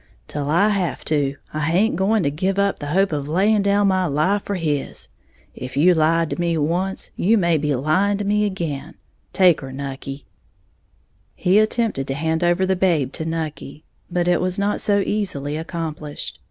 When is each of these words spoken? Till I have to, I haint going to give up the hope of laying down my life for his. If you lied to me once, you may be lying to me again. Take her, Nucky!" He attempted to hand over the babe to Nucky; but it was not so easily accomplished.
Till 0.27 0.49
I 0.49 0.69
have 0.69 1.05
to, 1.05 1.35
I 1.53 1.59
haint 1.59 1.95
going 1.95 2.23
to 2.23 2.31
give 2.31 2.57
up 2.57 2.79
the 2.79 2.87
hope 2.87 3.11
of 3.11 3.29
laying 3.29 3.61
down 3.61 3.89
my 3.89 4.07
life 4.07 4.41
for 4.41 4.55
his. 4.55 5.09
If 5.53 5.77
you 5.77 5.93
lied 5.93 6.31
to 6.31 6.41
me 6.41 6.57
once, 6.57 7.11
you 7.15 7.37
may 7.37 7.59
be 7.59 7.75
lying 7.75 8.17
to 8.17 8.25
me 8.25 8.45
again. 8.45 8.95
Take 9.31 9.61
her, 9.61 9.71
Nucky!" 9.71 10.25
He 11.35 11.59
attempted 11.59 12.07
to 12.07 12.15
hand 12.15 12.43
over 12.43 12.65
the 12.65 12.75
babe 12.75 13.13
to 13.13 13.25
Nucky; 13.25 13.83
but 14.09 14.27
it 14.27 14.41
was 14.41 14.57
not 14.57 14.81
so 14.81 15.01
easily 15.05 15.55
accomplished. 15.55 16.39